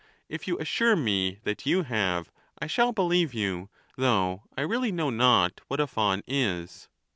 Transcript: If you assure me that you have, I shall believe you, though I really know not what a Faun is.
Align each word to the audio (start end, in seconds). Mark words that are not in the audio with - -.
If 0.29 0.47
you 0.47 0.57
assure 0.57 0.95
me 0.95 1.37
that 1.43 1.67
you 1.67 1.83
have, 1.83 2.31
I 2.57 2.65
shall 2.65 2.91
believe 2.91 3.35
you, 3.35 3.69
though 3.97 4.41
I 4.57 4.61
really 4.61 4.91
know 4.91 5.11
not 5.11 5.61
what 5.67 5.79
a 5.79 5.85
Faun 5.85 6.23
is. 6.25 6.89